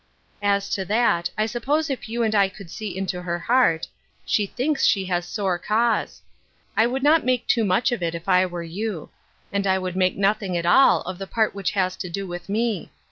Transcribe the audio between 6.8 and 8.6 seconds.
would not make too much of it, if I